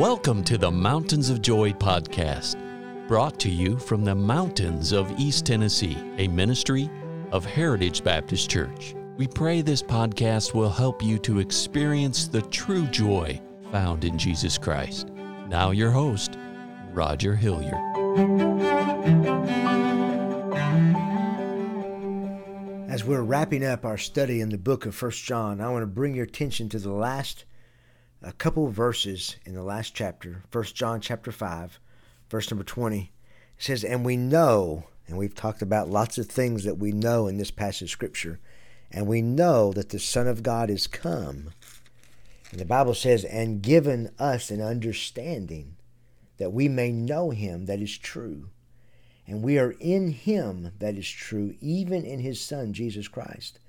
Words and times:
Welcome 0.00 0.44
to 0.44 0.56
the 0.56 0.70
Mountains 0.70 1.28
of 1.28 1.42
Joy 1.42 1.72
podcast, 1.72 2.56
brought 3.06 3.38
to 3.40 3.50
you 3.50 3.78
from 3.78 4.02
the 4.02 4.14
mountains 4.14 4.92
of 4.92 5.12
East 5.20 5.44
Tennessee, 5.44 5.98
a 6.16 6.26
ministry 6.26 6.88
of 7.32 7.44
Heritage 7.44 8.02
Baptist 8.02 8.48
Church. 8.48 8.94
We 9.18 9.26
pray 9.26 9.60
this 9.60 9.82
podcast 9.82 10.54
will 10.54 10.70
help 10.70 11.02
you 11.02 11.18
to 11.18 11.38
experience 11.38 12.28
the 12.28 12.40
true 12.40 12.86
joy 12.86 13.42
found 13.70 14.06
in 14.06 14.16
Jesus 14.16 14.56
Christ. 14.56 15.10
Now, 15.48 15.70
your 15.70 15.90
host, 15.90 16.38
Roger 16.94 17.36
Hilliard. 17.36 17.74
As 22.88 23.04
we're 23.04 23.20
wrapping 23.20 23.66
up 23.66 23.84
our 23.84 23.98
study 23.98 24.40
in 24.40 24.48
the 24.48 24.56
book 24.56 24.86
of 24.86 24.94
First 24.94 25.22
John, 25.24 25.60
I 25.60 25.68
want 25.68 25.82
to 25.82 25.86
bring 25.86 26.14
your 26.14 26.24
attention 26.24 26.70
to 26.70 26.78
the 26.78 26.90
last 26.90 27.44
a 28.22 28.32
couple 28.32 28.68
verses 28.68 29.36
in 29.44 29.54
the 29.54 29.62
last 29.62 29.94
chapter, 29.94 30.42
First 30.50 30.74
John 30.74 31.00
chapter 31.00 31.32
5, 31.32 31.78
verse 32.28 32.50
number 32.50 32.64
20. 32.64 33.12
It 33.58 33.62
says, 33.62 33.84
And 33.84 34.04
we 34.04 34.16
know, 34.16 34.84
and 35.06 35.16
we've 35.16 35.34
talked 35.34 35.62
about 35.62 35.88
lots 35.88 36.18
of 36.18 36.26
things 36.26 36.64
that 36.64 36.78
we 36.78 36.92
know 36.92 37.26
in 37.26 37.38
this 37.38 37.50
passage 37.50 37.82
of 37.82 37.90
Scripture, 37.90 38.38
and 38.90 39.06
we 39.06 39.22
know 39.22 39.72
that 39.72 39.90
the 39.90 39.98
Son 39.98 40.26
of 40.26 40.42
God 40.42 40.70
is 40.70 40.86
come. 40.86 41.50
And 42.50 42.60
the 42.60 42.64
Bible 42.64 42.94
says, 42.94 43.24
and 43.24 43.62
given 43.62 44.10
us 44.18 44.50
an 44.50 44.60
understanding 44.60 45.76
that 46.38 46.52
we 46.52 46.68
may 46.68 46.90
know 46.90 47.30
him 47.30 47.66
that 47.66 47.80
is 47.80 47.96
true 47.96 48.50
and 49.30 49.42
we 49.42 49.60
are 49.60 49.76
in 49.78 50.10
him 50.10 50.72
that 50.80 50.96
is 50.96 51.08
true, 51.08 51.54
even 51.60 52.04
in 52.04 52.18
his 52.18 52.40
Son, 52.40 52.72
Jesus 52.72 53.06
Christ. 53.06 53.60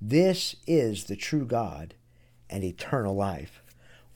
This 0.00 0.56
is 0.66 1.04
the 1.04 1.14
true 1.14 1.46
God 1.46 1.94
and 2.50 2.64
eternal 2.64 3.14
life. 3.14 3.62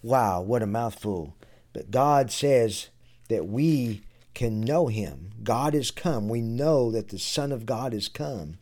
Wow, 0.03 0.43
what 0.43 0.63
a 0.63 0.67
mouthful. 0.67 1.37
But 1.73 1.91
God 1.91 2.31
says 2.31 2.89
that 3.29 3.47
we 3.47 4.03
can 4.35 4.61
know 4.61 4.87
him. 4.87 5.31
God 5.43 5.75
is 5.75 5.91
come. 5.91 6.29
We 6.29 6.41
know 6.41 6.91
that 6.91 7.09
the 7.09 7.19
Son 7.19 7.51
of 7.53 7.67
God 7.67 7.93
is 7.93 8.09
come. 8.09 8.59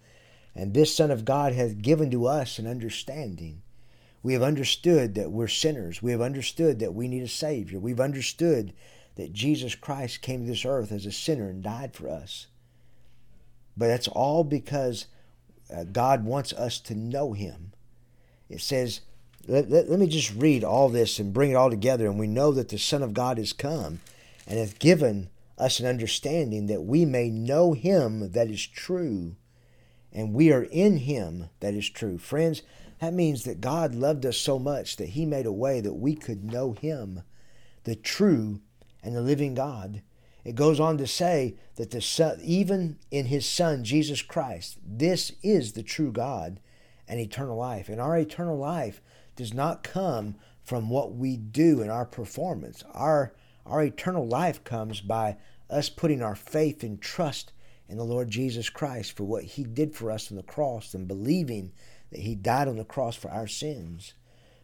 And 0.54 0.72
this 0.72 0.94
Son 0.94 1.10
of 1.10 1.24
God 1.24 1.52
has 1.52 1.74
given 1.74 2.10
to 2.10 2.26
us 2.26 2.58
an 2.58 2.66
understanding. 2.66 3.62
We 4.22 4.32
have 4.32 4.42
understood 4.42 5.14
that 5.14 5.30
we're 5.30 5.48
sinners. 5.48 6.02
We 6.02 6.12
have 6.12 6.22
understood 6.22 6.78
that 6.78 6.94
we 6.94 7.08
need 7.08 7.22
a 7.22 7.28
Savior. 7.28 7.78
We've 7.78 8.00
understood 8.00 8.72
that 9.16 9.32
Jesus 9.32 9.74
Christ 9.74 10.22
came 10.22 10.40
to 10.40 10.46
this 10.46 10.64
earth 10.64 10.92
as 10.92 11.06
a 11.06 11.12
sinner 11.12 11.48
and 11.48 11.62
died 11.62 11.94
for 11.94 12.08
us. 12.08 12.46
But 13.76 13.88
that's 13.88 14.08
all 14.08 14.44
because 14.44 15.06
uh, 15.74 15.84
God 15.84 16.24
wants 16.24 16.52
us 16.54 16.80
to 16.80 16.94
know 16.94 17.34
Him. 17.34 17.72
It 18.48 18.60
says, 18.60 19.00
let, 19.46 19.70
let, 19.70 19.88
let, 19.88 19.98
me 19.98 20.06
just 20.06 20.34
read 20.34 20.64
all 20.64 20.88
this 20.88 21.18
and 21.18 21.32
bring 21.32 21.50
it 21.50 21.54
all 21.54 21.70
together. 21.70 22.06
And 22.06 22.18
we 22.18 22.26
know 22.26 22.52
that 22.52 22.68
the 22.68 22.78
Son 22.78 23.02
of 23.02 23.14
God 23.14 23.38
has 23.38 23.52
come 23.52 24.00
and 24.46 24.58
hath 24.58 24.78
given 24.78 25.28
us 25.58 25.80
an 25.80 25.86
understanding 25.86 26.66
that 26.66 26.82
we 26.82 27.04
may 27.04 27.30
know 27.30 27.72
Him 27.72 28.32
that 28.32 28.50
is 28.50 28.66
true, 28.66 29.36
and 30.12 30.34
we 30.34 30.52
are 30.52 30.64
in 30.64 30.98
Him 30.98 31.48
that 31.60 31.74
is 31.74 31.88
true. 31.88 32.18
Friends, 32.18 32.62
that 33.00 33.14
means 33.14 33.44
that 33.44 33.60
God 33.60 33.94
loved 33.94 34.26
us 34.26 34.36
so 34.36 34.58
much 34.58 34.96
that 34.96 35.10
He 35.10 35.24
made 35.24 35.46
a 35.46 35.52
way 35.52 35.80
that 35.80 35.94
we 35.94 36.14
could 36.14 36.44
know 36.44 36.72
Him, 36.72 37.22
the 37.84 37.96
true 37.96 38.60
and 39.02 39.14
the 39.14 39.20
living 39.20 39.54
God. 39.54 40.02
It 40.44 40.54
goes 40.54 40.78
on 40.78 40.96
to 40.98 41.06
say 41.06 41.56
that 41.74 41.90
the 41.90 42.00
son, 42.00 42.38
even 42.40 42.98
in 43.10 43.26
his 43.26 43.44
son 43.44 43.82
Jesus 43.82 44.22
Christ, 44.22 44.78
this 44.86 45.32
is 45.42 45.72
the 45.72 45.82
true 45.82 46.12
God 46.12 46.60
and 47.08 47.20
eternal 47.20 47.56
life. 47.56 47.88
And 47.88 48.00
our 48.00 48.16
eternal 48.16 48.56
life 48.56 49.00
does 49.36 49.52
not 49.52 49.82
come 49.82 50.36
from 50.62 50.88
what 50.88 51.14
we 51.14 51.36
do 51.36 51.80
in 51.80 51.90
our 51.90 52.04
performance. 52.04 52.82
Our 52.92 53.32
our 53.64 53.82
eternal 53.82 54.26
life 54.26 54.62
comes 54.62 55.00
by 55.00 55.36
us 55.68 55.88
putting 55.88 56.22
our 56.22 56.36
faith 56.36 56.84
and 56.84 57.00
trust 57.00 57.52
in 57.88 57.98
the 57.98 58.04
Lord 58.04 58.30
Jesus 58.30 58.70
Christ 58.70 59.16
for 59.16 59.24
what 59.24 59.42
he 59.42 59.64
did 59.64 59.94
for 59.94 60.10
us 60.10 60.30
on 60.30 60.36
the 60.36 60.42
cross 60.42 60.94
and 60.94 61.08
believing 61.08 61.72
that 62.10 62.20
he 62.20 62.34
died 62.34 62.68
on 62.68 62.76
the 62.76 62.84
cross 62.84 63.16
for 63.16 63.30
our 63.30 63.48
sins. 63.48 64.14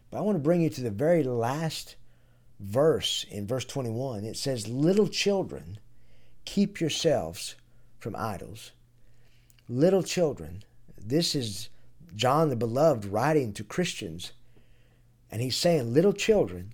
But 0.09 0.19
I 0.19 0.21
want 0.21 0.35
to 0.37 0.43
bring 0.43 0.61
you 0.61 0.69
to 0.69 0.81
the 0.81 0.91
very 0.91 1.23
last 1.23 1.95
verse 2.59 3.25
in 3.29 3.47
verse 3.47 3.65
21. 3.65 4.23
It 4.23 4.37
says, 4.37 4.67
Little 4.67 5.07
children, 5.07 5.79
keep 6.45 6.79
yourselves 6.79 7.55
from 7.99 8.15
idols. 8.15 8.71
Little 9.67 10.03
children. 10.03 10.63
This 10.97 11.35
is 11.35 11.69
John 12.15 12.49
the 12.49 12.55
Beloved 12.55 13.05
writing 13.05 13.53
to 13.53 13.63
Christians. 13.63 14.33
And 15.31 15.41
he's 15.41 15.55
saying, 15.55 15.93
Little 15.93 16.13
children, 16.13 16.73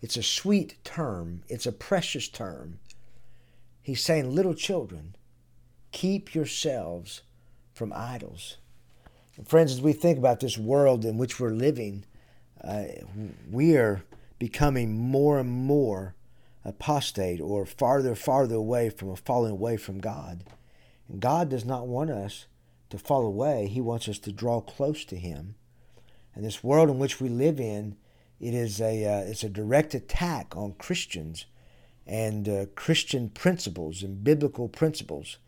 it's 0.00 0.16
a 0.16 0.22
sweet 0.22 0.82
term, 0.84 1.42
it's 1.48 1.66
a 1.66 1.72
precious 1.72 2.28
term. 2.28 2.78
He's 3.82 4.02
saying, 4.02 4.34
Little 4.34 4.54
children, 4.54 5.16
keep 5.92 6.34
yourselves 6.34 7.22
from 7.74 7.92
idols. 7.94 8.56
And 9.36 9.46
friends, 9.46 9.72
as 9.72 9.80
we 9.80 9.92
think 9.92 10.18
about 10.18 10.40
this 10.40 10.58
world 10.58 11.04
in 11.04 11.16
which 11.18 11.38
we're 11.38 11.50
living, 11.50 12.04
uh, 12.62 12.84
we 13.50 13.76
are 13.76 14.02
becoming 14.38 14.98
more 14.98 15.38
and 15.38 15.50
more 15.50 16.14
apostate 16.64 17.40
or 17.40 17.64
farther 17.64 18.14
farther 18.14 18.56
away 18.56 18.90
from 18.90 19.10
a 19.10 19.16
falling 19.16 19.52
away 19.52 19.76
from 19.76 20.00
God. 20.00 20.44
And 21.08 21.20
God 21.20 21.48
does 21.48 21.64
not 21.64 21.86
want 21.86 22.10
us 22.10 22.46
to 22.90 22.98
fall 22.98 23.24
away. 23.24 23.66
He 23.66 23.80
wants 23.80 24.08
us 24.08 24.18
to 24.20 24.32
draw 24.32 24.60
close 24.60 25.04
to 25.06 25.16
Him. 25.16 25.54
And 26.34 26.44
this 26.44 26.62
world 26.62 26.90
in 26.90 26.98
which 26.98 27.20
we 27.20 27.28
live 27.28 27.58
in, 27.60 27.96
it 28.40 28.54
is 28.54 28.80
a 28.80 29.04
uh, 29.04 29.20
it's 29.22 29.42
a 29.42 29.48
direct 29.48 29.94
attack 29.94 30.56
on 30.56 30.74
Christians 30.74 31.46
and 32.06 32.48
uh, 32.48 32.66
Christian 32.74 33.28
principles 33.28 34.02
and 34.02 34.24
biblical 34.24 34.68
principles. 34.68 35.38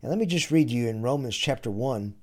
And 0.00 0.10
let 0.10 0.18
me 0.18 0.26
just 0.26 0.50
read 0.50 0.68
to 0.68 0.74
you 0.74 0.88
in 0.88 1.02
Romans 1.02 1.36
chapter 1.36 1.70
1, 1.70 2.14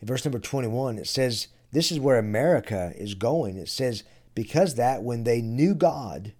in 0.00 0.06
verse 0.06 0.24
number 0.24 0.38
21, 0.38 0.98
it 0.98 1.06
says, 1.06 1.48
This 1.72 1.90
is 1.90 2.00
where 2.00 2.18
America 2.18 2.92
is 2.96 3.14
going. 3.14 3.56
It 3.56 3.68
says, 3.68 4.04
because 4.34 4.74
that 4.76 5.02
when 5.02 5.24
they 5.24 5.40
knew 5.40 5.74
God, 5.74 6.32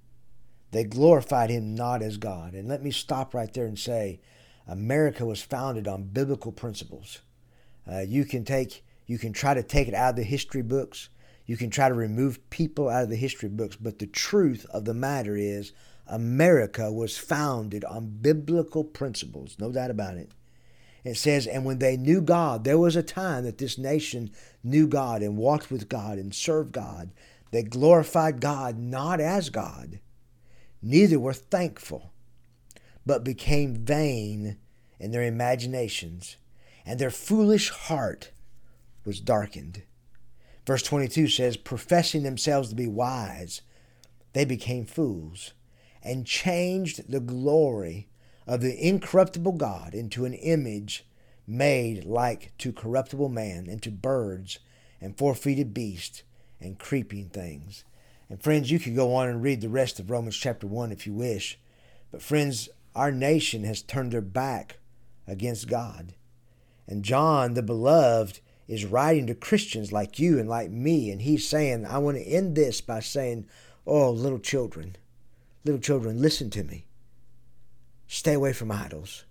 they 0.71 0.84
glorified 0.84 1.50
him 1.50 1.75
not 1.75 2.03
as 2.03 2.17
God. 2.17 2.55
And 2.55 2.69
let 2.69 2.82
me 2.82 2.91
stop 2.91 3.34
right 3.34 3.53
there 3.53 3.67
and 3.67 3.78
say, 3.78 4.21
America 4.70 5.26
was 5.26 5.42
founded 5.42 5.88
on 5.88 6.04
biblical 6.04 6.53
principles. 6.53 7.19
Uh, 7.91 8.00
you 8.00 8.25
can 8.25 8.44
take, 8.44 8.84
you 9.06 9.19
can 9.19 9.32
try 9.32 9.53
to 9.53 9.64
take 9.64 9.88
it 9.88 9.94
out 9.94 10.10
of 10.10 10.16
the 10.16 10.22
history 10.22 10.62
books. 10.62 11.08
You 11.44 11.56
can 11.56 11.70
try 11.70 11.88
to 11.88 11.94
remove 11.94 12.48
people 12.50 12.88
out 12.88 13.03
of 13.03 13.10
the 13.10 13.16
history 13.16 13.48
books, 13.48 13.75
but 13.75 13.98
the 13.98 14.06
truth 14.06 14.64
of 14.72 14.84
the 14.84 14.94
matter 14.94 15.36
is, 15.36 15.72
America 16.06 16.92
was 16.92 17.19
founded 17.19 17.84
on 17.84 18.19
biblical 18.20 18.84
principles, 18.84 19.56
no 19.58 19.72
doubt 19.72 19.91
about 19.91 20.16
it. 20.16 20.31
It 21.02 21.16
says, 21.16 21.48
and 21.48 21.64
when 21.64 21.81
they 21.81 21.97
knew 21.97 22.20
God, 22.20 22.62
there 22.62 22.78
was 22.78 22.94
a 22.94 23.02
time 23.02 23.44
that 23.44 23.58
this 23.58 23.76
nation 23.76 24.31
knew 24.62 24.87
God 24.87 25.22
and 25.22 25.37
walked 25.37 25.70
with 25.70 25.88
God 25.88 26.19
and 26.19 26.32
served 26.32 26.72
God. 26.72 27.10
They 27.50 27.64
glorified 27.64 28.41
God 28.41 28.78
not 28.78 29.20
as 29.20 29.50
God, 29.50 29.98
neither 30.81 31.19
were 31.19 31.32
thankful, 31.32 32.09
but 33.06 33.25
became 33.25 33.75
vain 33.75 34.56
in 34.99 35.11
their 35.11 35.22
imaginations, 35.22 36.37
and 36.84 36.99
their 36.99 37.11
foolish 37.11 37.71
heart 37.71 38.31
was 39.05 39.21
darkened. 39.21 39.83
Verse 40.66 40.83
22 40.83 41.28
says, 41.28 41.56
Professing 41.56 42.22
themselves 42.22 42.69
to 42.69 42.75
be 42.75 42.87
wise, 42.87 43.62
they 44.33 44.44
became 44.44 44.84
fools, 44.84 45.53
and 46.03 46.27
changed 46.27 47.11
the 47.11 47.21
glory 47.21 48.09
of 48.47 48.61
the 48.61 48.77
incorruptible 48.77 49.53
God 49.53 49.94
into 49.94 50.25
an 50.25 50.34
image 50.34 51.05
made 51.47 52.05
like 52.05 52.53
to 52.59 52.72
corruptible 52.72 53.28
man, 53.28 53.67
and 53.69 53.82
to 53.82 53.91
birds, 53.91 54.59
and 55.00 55.17
four 55.17 55.34
feeted 55.34 55.75
beasts 55.75 56.22
and 56.61 56.78
creeping 56.78 57.28
things. 57.28 57.84
And 58.29 58.41
friends, 58.41 58.70
you 58.70 58.79
could 58.79 58.94
go 58.94 59.14
on 59.14 59.29
and 59.29 59.43
read 59.43 59.61
the 59.61 59.69
rest 59.69 59.99
of 59.99 60.11
Romans 60.11 60.37
chapter 60.37 60.67
1 60.67 60.93
if 60.93 61.06
you 61.06 61.12
wish. 61.12 61.58
But 62.12 62.23
friends, 62.23 62.69
our 62.94 63.12
nation 63.12 63.64
has 63.64 63.82
turned 63.82 64.12
their 64.12 64.20
back 64.20 64.78
against 65.26 65.69
God. 65.69 66.14
And 66.87 67.04
John, 67.04 67.54
the 67.54 67.62
beloved, 67.62 68.40
is 68.66 68.84
writing 68.84 69.26
to 69.26 69.34
Christians 69.34 69.92
like 69.92 70.19
you 70.19 70.38
and 70.38 70.48
like 70.48 70.70
me. 70.70 71.10
And 71.10 71.22
he's 71.22 71.46
saying, 71.46 71.87
I 71.87 71.98
want 71.98 72.16
to 72.16 72.25
end 72.25 72.56
this 72.56 72.81
by 72.81 73.00
saying, 73.00 73.46
Oh, 73.87 74.10
little 74.10 74.38
children, 74.38 74.96
little 75.64 75.81
children, 75.81 76.20
listen 76.20 76.50
to 76.50 76.64
me. 76.64 76.87
Stay 78.06 78.34
away 78.34 78.52
from 78.52 78.70
idols. 78.70 79.25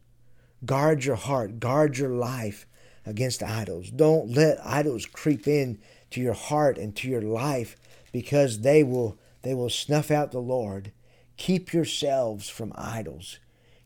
Guard 0.65 1.05
your 1.05 1.15
heart, 1.15 1.59
guard 1.59 1.97
your 1.97 2.09
life 2.09 2.65
against 3.05 3.44
idols. 3.44 3.89
Don't 3.91 4.31
let 4.31 4.65
idols 4.65 5.05
creep 5.05 5.47
in 5.47 5.79
to 6.12 6.21
your 6.21 6.33
heart 6.33 6.77
and 6.77 6.95
to 6.97 7.09
your 7.09 7.21
life 7.21 7.75
because 8.12 8.62
they 8.62 8.83
will 8.83 9.17
they 9.41 9.53
will 9.53 9.69
snuff 9.69 10.12
out 10.12 10.31
the 10.31 10.39
Lord. 10.39 10.91
Keep 11.38 11.71
yourselves 11.71 12.50
from 12.50 12.73
idols. 12.75 13.39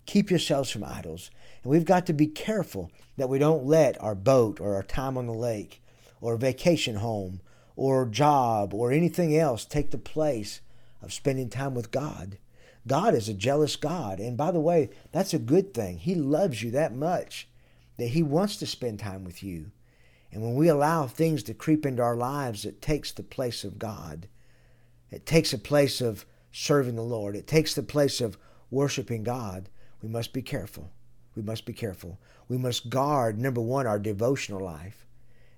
Keep 0.05 0.29
yourselves 0.29 0.69
from 0.69 0.83
idols. 0.83 1.31
And 1.63 1.71
we've 1.71 1.85
got 1.85 2.05
to 2.07 2.13
be 2.13 2.27
careful 2.27 2.91
that 3.17 3.29
we 3.29 3.39
don't 3.39 3.65
let 3.65 4.01
our 4.01 4.15
boat 4.15 4.59
or 4.59 4.75
our 4.75 4.83
time 4.83 5.17
on 5.17 5.27
the 5.27 5.33
lake 5.33 5.81
or 6.21 6.35
vacation 6.37 6.95
home 6.95 7.41
or 7.75 8.05
job 8.05 8.73
or 8.73 8.91
anything 8.91 9.35
else 9.35 9.65
take 9.65 9.91
the 9.91 9.97
place 9.97 10.61
of 11.01 11.13
spending 11.13 11.49
time 11.49 11.73
with 11.73 11.91
God. 11.91 12.37
God 12.85 13.13
is 13.13 13.29
a 13.29 13.33
jealous 13.33 13.75
God. 13.75 14.19
And 14.19 14.35
by 14.35 14.51
the 14.51 14.59
way, 14.59 14.89
that's 15.11 15.33
a 15.33 15.39
good 15.39 15.73
thing. 15.73 15.97
He 15.97 16.15
loves 16.15 16.61
you 16.61 16.71
that 16.71 16.93
much 16.93 17.47
that 17.97 18.07
He 18.07 18.23
wants 18.23 18.57
to 18.57 18.65
spend 18.65 18.99
time 18.99 19.23
with 19.23 19.43
you. 19.43 19.71
And 20.31 20.41
when 20.41 20.55
we 20.55 20.67
allow 20.67 21.07
things 21.07 21.43
to 21.43 21.53
creep 21.53 21.85
into 21.85 22.01
our 22.01 22.15
lives, 22.15 22.65
it 22.65 22.81
takes 22.81 23.11
the 23.11 23.23
place 23.23 23.63
of 23.63 23.77
God. 23.77 24.27
It 25.11 25.25
takes 25.25 25.53
a 25.53 25.59
place 25.59 26.01
of 26.01 26.25
serving 26.51 26.95
the 26.95 27.03
Lord. 27.03 27.35
It 27.35 27.45
takes 27.45 27.75
the 27.75 27.83
place 27.83 28.19
of 28.19 28.37
worshiping 28.71 29.23
God. 29.23 29.69
We 30.03 30.09
must 30.09 30.33
be 30.33 30.43
careful. 30.43 30.91
We 31.35 31.41
must 31.41 31.65
be 31.65 31.73
careful. 31.73 32.19
We 32.47 32.57
must 32.57 32.89
guard, 32.89 33.39
number 33.39 33.61
one, 33.61 33.87
our 33.87 33.97
devotional 33.97 34.63
life 34.63 35.07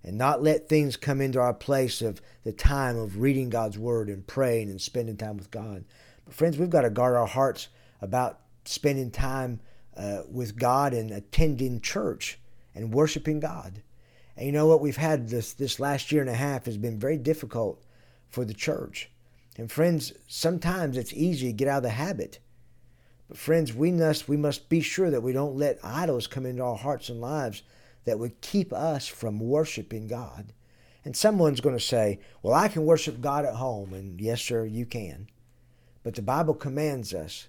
and 0.06 0.20
not 0.20 0.44
let 0.44 0.70
things 0.70 0.96
come 0.96 1.20
into 1.20 1.40
our 1.40 1.54
place 1.54 2.00
of 2.00 2.22
the 2.44 2.52
time 2.52 2.96
of 2.96 3.18
reading 3.18 3.50
God's 3.50 3.80
Word 3.80 4.08
and 4.08 4.26
praying 4.26 4.70
and 4.70 4.80
spending 4.80 5.18
time 5.18 5.36
with 5.36 5.50
God. 5.50 5.84
But, 6.26 6.36
friends, 6.36 6.60
we've 6.60 6.70
got 6.70 6.84
to 6.84 6.92
guard 6.92 7.16
our 7.16 7.26
hearts 7.26 7.70
about 8.02 8.40
spending 8.66 9.10
time 9.10 9.62
uh, 9.98 10.22
with 10.32 10.58
God 10.58 10.94
and 10.94 11.10
attending 11.10 11.82
church 11.82 12.40
and 12.76 12.94
worshiping 12.94 13.40
God. 13.40 13.82
And 14.38 14.46
you 14.46 14.52
know 14.52 14.68
what? 14.68 14.82
We've 14.82 14.96
had 14.96 15.30
this, 15.30 15.54
this 15.54 15.80
last 15.80 16.12
year 16.12 16.22
and 16.22 16.30
a 16.30 16.36
half 16.36 16.66
has 16.66 16.78
been 16.78 17.00
very 17.00 17.18
difficult 17.18 17.84
for 18.30 18.46
the 18.46 18.54
church. 18.54 19.10
And, 19.58 19.72
friends, 19.72 20.14
sometimes 20.28 20.98
it's 20.98 21.14
easy 21.14 21.48
to 21.48 21.54
get 21.54 21.68
out 21.68 21.78
of 21.78 21.84
the 21.84 21.90
habit. 21.90 22.38
But, 23.28 23.38
friends, 23.38 23.74
we 23.74 23.92
must, 23.92 24.28
we 24.28 24.38
must 24.38 24.70
be 24.70 24.82
sure 24.82 25.10
that 25.10 25.24
we 25.24 25.34
don't 25.34 25.58
let 25.58 25.80
idols 25.84 26.28
come 26.28 26.46
into 26.46 26.64
our 26.64 26.76
hearts 26.76 27.10
and 27.10 27.20
lives 27.20 27.64
that 28.06 28.20
would 28.20 28.42
keep 28.42 28.72
us 28.72 29.08
from 29.08 29.40
worshiping 29.40 30.08
God. 30.08 30.54
And 31.04 31.16
someone's 31.16 31.62
going 31.62 31.78
to 31.78 31.84
say, 31.84 32.20
Well, 32.42 32.54
I 32.54 32.68
can 32.68 32.86
worship 32.86 33.22
God 33.22 33.46
at 33.46 33.56
home. 33.56 33.94
And 33.94 34.20
yes, 34.20 34.42
sir, 34.42 34.66
you 34.66 34.86
can. 34.86 35.28
But 36.04 36.16
the 36.16 36.22
Bible 36.22 36.54
commands 36.54 37.14
us 37.14 37.48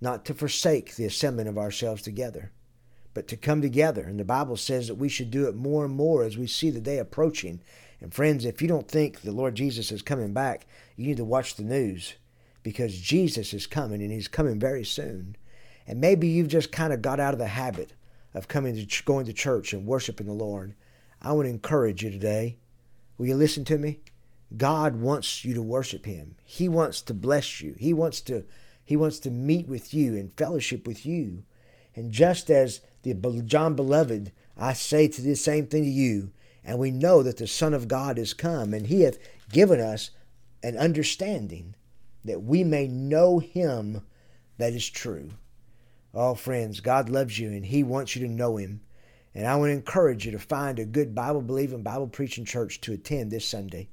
not 0.00 0.24
to 0.26 0.34
forsake 0.34 0.94
the 0.94 1.06
assembling 1.06 1.48
of 1.48 1.58
ourselves 1.58 2.02
together, 2.02 2.52
but 3.14 3.26
to 3.28 3.36
come 3.36 3.60
together. 3.60 4.02
And 4.02 4.20
the 4.20 4.24
Bible 4.24 4.56
says 4.56 4.88
that 4.88 4.94
we 4.94 5.08
should 5.08 5.30
do 5.30 5.48
it 5.48 5.56
more 5.56 5.84
and 5.84 5.94
more 5.94 6.22
as 6.22 6.38
we 6.38 6.46
see 6.46 6.70
the 6.70 6.80
day 6.80 6.98
approaching. 6.98 7.60
And 8.00 8.12
friends, 8.14 8.44
if 8.44 8.62
you 8.62 8.68
don't 8.68 8.88
think 8.88 9.20
the 9.20 9.32
Lord 9.32 9.54
Jesus 9.54 9.90
is 9.90 10.02
coming 10.02 10.32
back, 10.32 10.66
you 10.96 11.06
need 11.06 11.16
to 11.16 11.24
watch 11.24 11.56
the 11.56 11.64
news 11.64 12.14
because 12.62 12.98
Jesus 12.98 13.54
is 13.54 13.66
coming 13.66 14.02
and 14.02 14.10
he's 14.10 14.28
coming 14.28 14.58
very 14.58 14.84
soon. 14.84 15.36
And 15.86 16.00
maybe 16.00 16.28
you've 16.28 16.48
just 16.48 16.72
kind 16.72 16.92
of 16.92 17.02
got 17.02 17.20
out 17.20 17.32
of 17.32 17.38
the 17.38 17.46
habit 17.46 17.94
of 18.34 18.48
coming 18.48 18.74
to 18.74 19.04
going 19.04 19.26
to 19.26 19.32
church 19.32 19.72
and 19.72 19.86
worshiping 19.86 20.26
the 20.26 20.32
Lord. 20.32 20.74
I 21.22 21.32
want 21.32 21.46
to 21.46 21.50
encourage 21.50 22.02
you 22.02 22.10
today. 22.10 22.58
Will 23.16 23.26
you 23.26 23.34
listen 23.34 23.64
to 23.66 23.78
me? 23.78 24.00
God 24.56 24.96
wants 24.96 25.44
you 25.44 25.54
to 25.54 25.62
worship 25.62 26.06
him. 26.06 26.36
He 26.44 26.68
wants 26.68 27.02
to 27.02 27.14
bless 27.14 27.60
you. 27.60 27.74
He 27.78 27.92
wants 27.92 28.20
to 28.22 28.44
he 28.84 28.96
wants 28.96 29.18
to 29.20 29.30
meet 29.30 29.68
with 29.68 29.92
you 29.92 30.16
and 30.16 30.32
fellowship 30.32 30.86
with 30.86 31.04
you. 31.04 31.42
And 31.94 32.10
just 32.10 32.48
as 32.48 32.80
the 33.02 33.12
John 33.44 33.74
beloved, 33.74 34.32
I 34.56 34.72
say 34.72 35.08
to 35.08 35.20
the 35.20 35.34
same 35.34 35.66
thing 35.66 35.82
to 35.82 35.90
you, 35.90 36.30
and 36.64 36.78
we 36.78 36.90
know 36.90 37.22
that 37.22 37.36
the 37.36 37.46
Son 37.46 37.74
of 37.74 37.86
God 37.86 38.18
is 38.18 38.32
come, 38.32 38.72
and 38.72 38.86
he 38.86 39.02
hath 39.02 39.18
given 39.52 39.78
us 39.78 40.10
an 40.62 40.78
understanding 40.78 41.74
that 42.24 42.42
we 42.42 42.64
may 42.64 42.88
know 42.88 43.38
him 43.38 44.02
that 44.58 44.72
is 44.72 44.88
true. 44.88 45.30
Oh, 46.14 46.34
friends, 46.34 46.80
God 46.80 47.08
loves 47.08 47.38
you 47.38 47.48
and 47.48 47.64
he 47.64 47.82
wants 47.82 48.16
you 48.16 48.26
to 48.26 48.32
know 48.32 48.56
him. 48.56 48.80
And 49.34 49.46
I 49.46 49.56
want 49.56 49.70
to 49.70 49.74
encourage 49.74 50.26
you 50.26 50.32
to 50.32 50.38
find 50.38 50.78
a 50.78 50.84
good 50.84 51.14
Bible 51.14 51.42
believing, 51.42 51.82
Bible 51.82 52.08
preaching 52.08 52.44
church 52.44 52.80
to 52.82 52.92
attend 52.92 53.30
this 53.30 53.46
Sunday. 53.46 53.88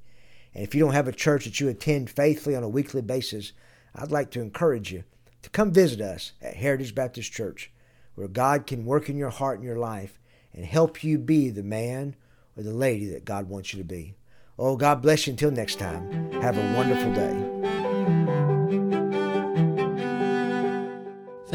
And 0.54 0.64
if 0.64 0.74
you 0.74 0.80
don't 0.80 0.94
have 0.94 1.08
a 1.08 1.12
church 1.12 1.44
that 1.44 1.60
you 1.60 1.68
attend 1.68 2.10
faithfully 2.10 2.56
on 2.56 2.62
a 2.62 2.68
weekly 2.68 3.02
basis, 3.02 3.52
I'd 3.94 4.10
like 4.10 4.30
to 4.32 4.40
encourage 4.40 4.90
you 4.90 5.04
to 5.42 5.50
come 5.50 5.72
visit 5.72 6.00
us 6.00 6.32
at 6.42 6.56
Heritage 6.56 6.94
Baptist 6.94 7.32
Church, 7.32 7.70
where 8.14 8.28
God 8.28 8.66
can 8.66 8.84
work 8.84 9.08
in 9.08 9.16
your 9.16 9.30
heart 9.30 9.58
and 9.58 9.66
your 9.66 9.78
life 9.78 10.18
and 10.52 10.64
help 10.64 11.04
you 11.04 11.18
be 11.18 11.50
the 11.50 11.62
man 11.62 12.16
or 12.56 12.62
the 12.62 12.72
lady 12.72 13.06
that 13.10 13.24
God 13.24 13.48
wants 13.48 13.72
you 13.72 13.78
to 13.78 13.84
be. 13.84 14.14
Oh, 14.58 14.76
God 14.76 15.02
bless 15.02 15.26
you 15.26 15.32
until 15.32 15.50
next 15.50 15.78
time. 15.78 16.32
Have 16.40 16.56
a 16.56 16.74
wonderful 16.74 17.12
day. 17.14 17.55